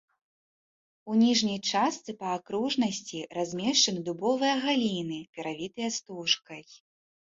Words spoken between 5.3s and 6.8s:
перавітыя стужкай.